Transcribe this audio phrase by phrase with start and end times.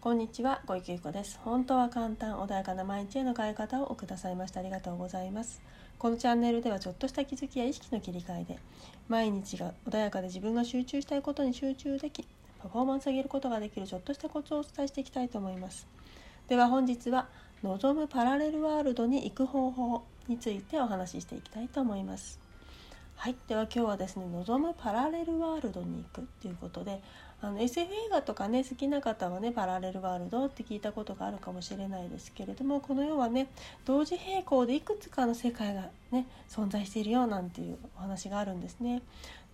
[0.00, 1.40] こんにちは、小池由子です。
[1.42, 5.60] 本当は簡単、穏やかな毎日への変え方をくださいましてありがとうございます。
[5.98, 8.60] このチャンネルではちょっとした気づきや意識の切り替えで、
[9.08, 12.28] 毎日が穏やかで自分が集中したいことに集中でき、
[12.62, 15.88] パフォーマンスを上げることができるちょっとしたコツをお伝えしていきたいと思います。
[16.46, 17.26] では本日は、
[17.64, 22.38] 望むパラレルワールドに行く方法についてお話ししていきたいと思います。
[23.16, 27.02] はい、では今日はですね望むパラレルワールドに行くということで
[27.40, 33.48] あの SF 映画とかね好きな方はねパラレルワールドって聞いたことがあるかもしれないですけれどもこの世はね
[33.84, 39.02] 同時並行でいくつかの世界がね存在しているよなんていうお話があるんですね。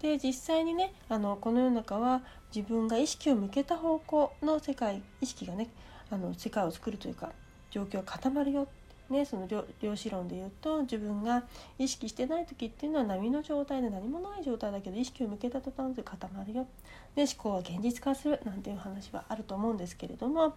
[0.00, 2.22] で実際にねあのこの世の中は
[2.55, 5.69] 自分が意識を向けた方向の世界意識がね
[6.10, 7.32] あの世界を作るというか
[7.70, 8.66] 状況が固まるよ
[9.10, 9.46] ね、その
[9.82, 11.44] 量子論で言うと自分が
[11.78, 16.66] 意識してない時っていうのは波の状態で何もない状態だけど意識を向けた途端で固まるよ
[17.14, 20.56] で思考は現実化するなんていう話はあると思うんですけれども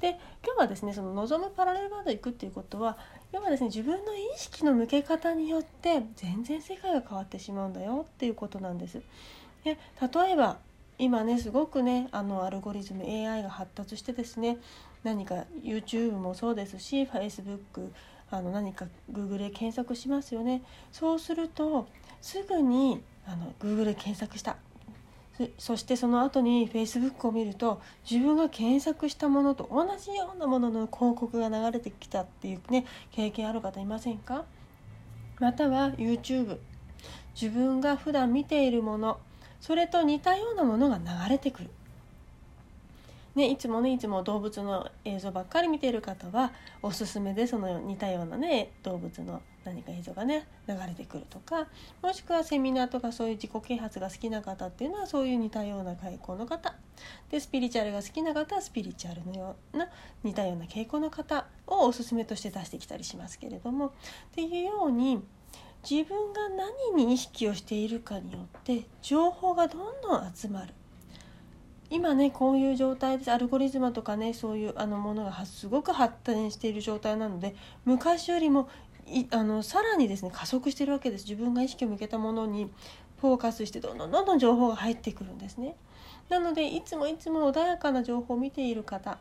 [0.00, 2.98] で今日はですねその望むパラレルワード行くっていうことは
[3.32, 9.00] 要はですね自分の意識の向け方によって全然世界が変わってしまうんだよっていうことなんです。
[9.64, 9.78] で
[10.14, 10.58] 例えば
[10.98, 14.58] 今ねすごくねあのアルゴリズム AI が発達してですね
[15.06, 17.92] 何か YouTube もそうですし Facebook
[18.28, 20.62] あの何か Google で検索しますよね。
[20.90, 21.86] そうすると
[22.20, 24.56] すぐにあの Google で検索した。
[25.58, 34.44] そしてその後に Facebook を見ると自分が検索したものと同じようなものの広告が流れてきたっていうね経験ある方いませんか？
[35.38, 36.58] または YouTube
[37.40, 39.20] 自分が普段見ているもの
[39.60, 41.70] それと似たようなものが流れてくる。
[43.36, 51.66] ね、いつもねいつも動物の映像ばっかり見ている方はおすすめでその似たようなね動物の何か映像がね流れてくるとか
[52.00, 56.74] もしくはセミナーとかそういう自己啓発が好きな方っていうのはそういう似たような傾向の方。
[57.30, 59.90] でスピリチュアルが好きな方はスピリチュアルのような
[60.22, 63.88] 似たような傾向の方をおすすめとして出してきたりしますけれども。
[63.88, 63.90] っ
[64.34, 65.22] ていうように
[65.88, 70.72] 自分が何に意識をしているかによって情報がどんどん集まる。
[71.90, 73.30] 今ねこういう状態です。
[73.30, 77.54] アルゴリズムとかねそういうあのものがすごく発展している状態なので
[77.84, 78.68] 昔よりも
[79.06, 81.24] いあのさらにですね加速してるわけです。
[81.24, 82.70] 自分が意識を向けたものに
[83.20, 85.76] フォーカスしてどんどんどんどん情報が入ってくるんですね。
[86.28, 89.18] なのでいつもいつも穏やかな情報を見ている方。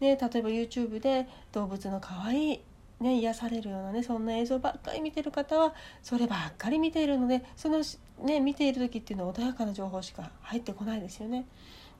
[0.00, 2.60] ね、例えば YouTube で動物の可愛い
[3.00, 7.82] ね、癒されるようなねそんな映像ばっかり見てる方はそればっかり見ているのでその、
[8.24, 11.46] ね、見ている時っていうのは穏やかな情報しか入ってこないですよね。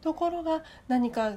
[0.02, 1.34] ところが何か、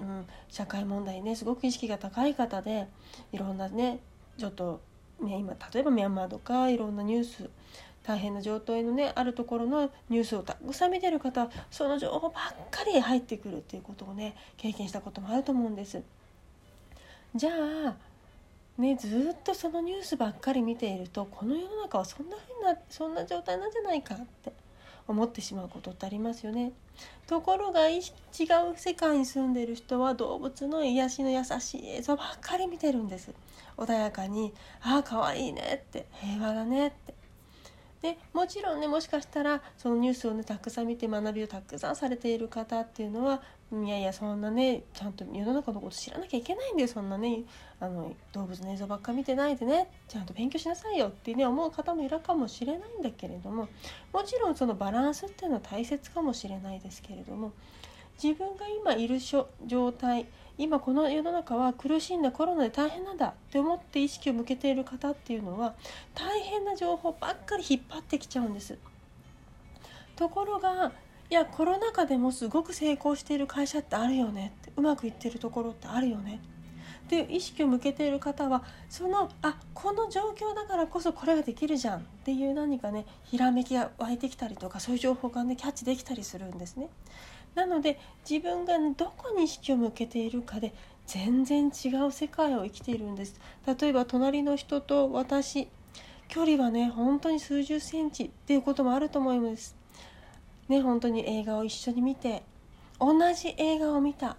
[0.00, 2.88] うん、社会問題ねすごく意識が高い方で
[3.32, 4.00] いろんなね
[4.38, 4.80] ちょっと、
[5.20, 7.50] ね、今例えばミャンマーとかいろんなニュース
[8.02, 16.02] 大変な状態のねあるところのニュースをたくさん見てる方その情報ばっかり入ってくるっていうことをね経験したこともあると思うんです。
[17.34, 17.50] じゃ
[17.88, 17.96] あ
[18.78, 24.52] ね、ずっとそのニュースばっかり見ているとこの世の中はそんな風なそんな状態なんじゃないかって
[25.06, 26.72] 思ってしまうことってありますよね。
[27.26, 28.02] ところが違う
[28.76, 33.32] 世界に住んでいる人は動物の癒しの優しい映像ばっかり見てるんです。
[33.76, 34.52] 穏やかに
[34.82, 37.13] 「ああかわいいね」って「平和だね」って。
[38.04, 43.40] でもちろんねもしかしたらそのニュースをねたくさん見て学びをたくさんされている方っていうのは
[43.72, 47.44] いやいやそんなねちゃんと世の中のこと知らなきゃいけないんだよそんなね
[47.80, 53.68] あの動物の映像ばっか見てないでねちゃんと勉強しなさいよってね思う方もいるかもしれないんだけれども
[54.12, 57.52] もちろんそのバランスっていうのは大切かもしれないですけれども
[58.22, 60.26] 自分が今いる状態
[60.56, 65.74] 今この世の中は苦しんだコロナで大変なんだって思って意識を向けている方っていうのは
[66.14, 68.78] 大変な情報ばっかり引っ張ってきちゃうんです。
[70.14, 70.92] ところが
[71.28, 76.40] いやコロナ禍でもすごく成功している会社ってあるよねってうまくいってるところってあるよね
[77.04, 86.88] っていう意識を向けている方はそのあこの状況だからこそこれができるじゃんっていう何かねひらめきが湧いてきたりとかそういう情報がねキャッチできたりするんですね。
[87.54, 87.98] なので
[88.28, 90.74] 自分がどこに意識を向けているかで
[91.06, 93.40] 全然違う世界を生きているんです。
[93.66, 95.68] 例えば隣の人と私
[96.28, 99.76] 距離はね本当に数十センチっていうこともあると思います。
[100.68, 102.42] ね本当に映画を一緒に見て
[102.98, 104.36] 同じ映画を見た。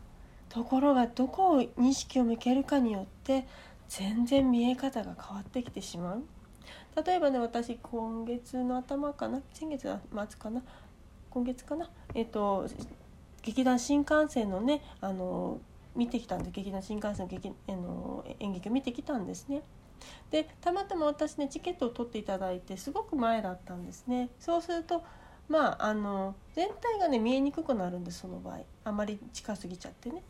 [0.48, 3.46] ところがどこに意識を向けるかによって
[3.90, 6.24] 全然見え方が変わってきてしまう。
[7.06, 9.42] 例えばね私今月の頭かな？
[9.54, 10.00] 先月末
[10.40, 10.64] かな？
[11.30, 11.90] 今月かな？
[12.14, 12.68] えっと
[13.46, 15.60] 劇団新幹線のねあの
[15.96, 19.62] 見てきたんで劇団新幹線の劇あの演劇を見てきたんですね。
[20.32, 24.30] でたまたま私ねチケットを取っていただいてすごく前だったんですね。
[24.40, 25.04] そうすると
[25.48, 30.24] まああの全体がね見えにくくなるんですその場合あまり近すぎちゃってね。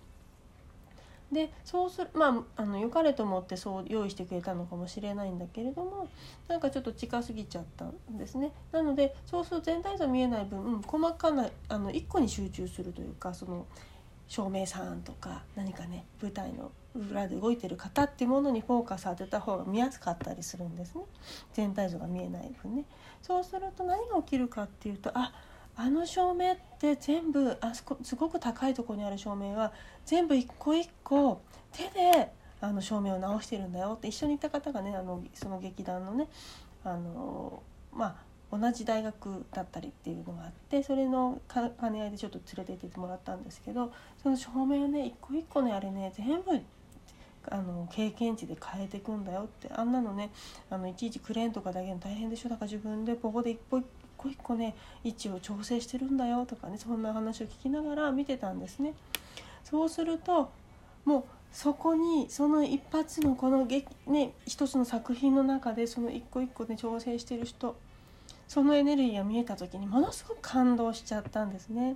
[1.32, 6.08] でそうするまああの良かれと思ってそう用意してくれたのかもしれないんだけれども
[6.48, 8.52] なんかちょっと近すぎちゃったんですね。
[8.72, 13.66] なのでそうすると全体像見えない分、うん、細かなあの1個に集中するというかその
[14.28, 21.04] 照明さんとか何かね舞台の裏で動いてる方っていうものにフォーカス当てた方が見やすかったりするんですね。
[21.54, 22.86] 全体像が見えない分ね。
[23.22, 25.34] そうすると何が起きるかっていうとあ
[25.78, 29.74] あの照明って全部あそこすごく高いところにある照明は
[30.06, 31.42] 全部一個一個
[31.72, 32.32] 手で
[32.62, 36.28] あの照明を直してるんだよって一緒にいた方がねあのその劇団のね
[36.84, 37.62] あの
[37.94, 38.18] ま
[38.52, 46.62] あ同じ大学だったりっていうのがあってそれの兼ね合いでちょっと連れて行ってもらったんですけどその照明をね一個一個ねあれね全部
[47.50, 50.32] あの経験値で変えていくんだよってあんなのね
[50.70, 52.50] あのいちいちクレーンとかだけの大変でしょ。
[52.50, 53.86] だから自分でここで一個一
[54.26, 58.94] 個一個ね位置を調整してるんだよとかねそんな話を聞きながら見てたんですね。
[59.64, 60.52] そうすると
[61.06, 67.76] もうそこにその一発のこの劇、ね、一つの作品の中でその一個一個で調整してる人
[68.48, 71.96] そのエネルギーが見えた時にものすごく感動しちゃったんですね。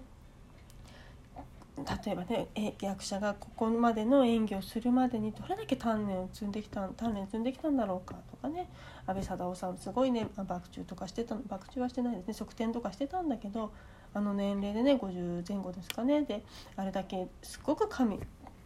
[1.86, 2.48] 例えばね
[2.82, 8.70] 役者がここまでの演技をするまでにどれだけ鍛錬を積んできた鍛錬積んできたんだろうかとかね。
[9.06, 12.34] 阿部サダヲさんすごいね爆中とかしてた爆中はしてないですね。
[12.34, 13.72] 側転とかしてたんだけど
[14.14, 16.24] あの年齢でね50前後ですかね。
[16.24, 16.44] で
[16.76, 18.20] あれだけすごく髪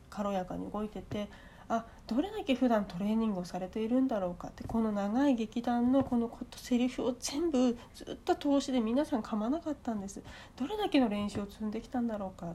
[0.09, 1.29] 軽やかに動いてて
[1.69, 10.21] あどれだけ普段トレーニングをされているんだろうかってこの長い劇団のこのことセリフを全部ずっと通しで皆さん噛まなかったんです。
[10.57, 12.53] どれだけの練習を積んできたんだろうか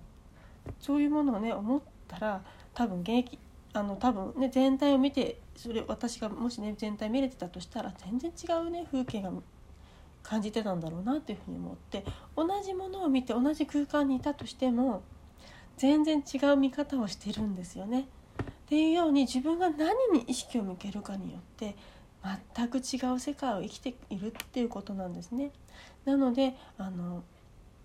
[0.81, 2.43] そういうものをね思ったら
[2.75, 3.39] 多分現役
[3.73, 9.31] あの多分ね全体を見てそれ私がもしね全体見れてたとしたら全然違うね風景が
[10.23, 12.05] 感じてたんだろうなっていうふうに思って
[12.37, 15.03] 同じものを見て同じ空間にいたとしても
[15.77, 18.09] 全然違う見方をしてるんですよね。
[18.41, 21.75] っていうように自分が何に意識を向けるかによって
[22.55, 25.51] 全く違う世界を生きているっていうことなんですね。
[26.05, 27.23] なのであの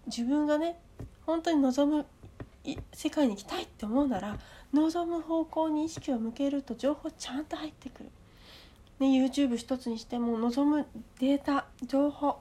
[0.07, 0.79] 自分がね
[1.25, 2.05] 本当に望む
[2.93, 4.37] 世界に行きたいって思うなら
[4.73, 8.09] 望む方向に意識を向けると情報ちゃんと入ってくる。
[8.99, 10.85] ね、YouTube 一つにしても望む
[11.19, 12.39] データ情報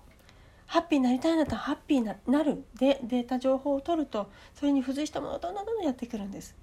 [0.67, 6.55] ハッピーになりたいんだったらハッピーになるでデータ情報を取るとそれに付随したものがどんどんどんどんやってくるんです。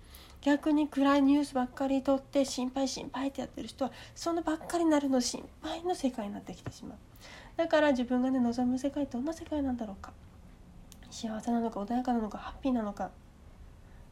[0.42, 6.98] 逆に暗いニュースばっかり取って心配心配ってやってる人はそのばっかりなるの心配の世界になってきてしまう。
[7.58, 10.14] だから自分がね望む世界どんな世界なんだろうか。
[11.12, 13.12] 幸せなのか穏やかなのかハッピーなのか。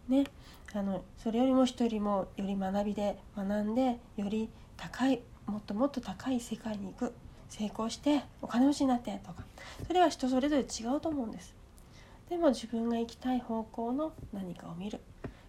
[0.08, 0.26] ね
[0.74, 7.14] あのそれよりも一人もより学びで学んでより高いもっともっと高い世界に行く。
[7.50, 9.44] 成功してお金持ちになってとか。
[9.88, 11.56] それは人それぞれ違うと思うんです。
[12.30, 15.00] でも自分が行きたい方向の何かを見る。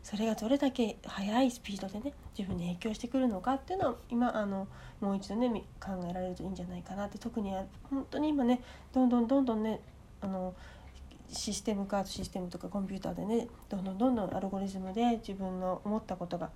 [0.02, 3.54] それがどれだけ速いスピードでね自分に影響してくるのか。
[3.54, 4.69] っていうのを今あの
[5.00, 5.49] もう一度ね
[5.81, 7.19] 考えられるといいんじゃないかなって。
[7.19, 7.52] 特に
[7.90, 8.62] 本当に今ね
[8.93, 9.81] どんどんどんどんね
[10.20, 10.54] あの
[11.30, 16.50] システム化システムとかコンピューターでねどんどんどんどんアルゴリズムで自分の思ったことが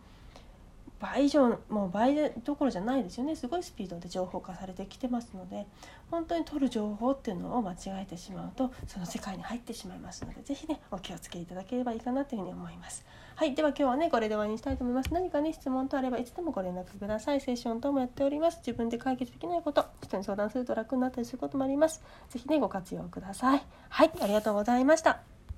[1.02, 2.14] 倍以上もう倍
[2.44, 5.66] どころじゃないですよねすごいスピードで情報化されてきてますので
[6.12, 13.04] 本当に取る情報っていうのを間違えてしまうとその世界に入ってしまいますので是非ねお気をつけいただければいいかなというふうに思います。
[13.34, 15.12] はいでは今日はねこれで終わりにしたいと思います。
[15.12, 17.40] 何かね質問とあればいつでもご連絡ください。
[17.40, 18.58] セッション等もやっております。
[18.58, 22.02] 自分で解決できないこと人に相談すると楽になったりすることもあります。
[22.28, 23.62] 是非ねご活用ください。
[23.88, 25.31] はいありがとうございました。